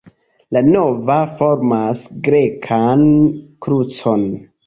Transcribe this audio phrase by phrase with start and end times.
[0.55, 3.05] La navo formas grekan
[3.67, 4.27] krucon.